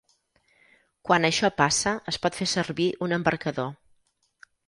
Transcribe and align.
Quan 1.09 1.27
això 1.27 1.51
passa 1.59 1.93
es 2.13 2.19
pot 2.25 2.39
fer 2.39 2.49
servir 2.55 2.87
un 3.09 3.15
embarcador. 3.21 3.71